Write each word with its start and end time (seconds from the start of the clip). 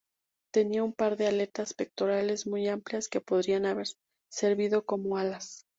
Tenía 0.51 0.83
un 0.83 0.93
par 0.93 1.15
de 1.15 1.27
aletas 1.27 1.75
pectorales 1.75 2.47
muy 2.47 2.67
amplias 2.67 3.07
que 3.07 3.21
podrían 3.21 3.67
haber 3.67 3.85
servido 4.31 4.83
como 4.83 5.15
alas. 5.17 5.67